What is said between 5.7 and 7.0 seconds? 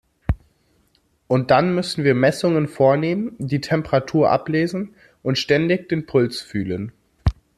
den Puls fühlen.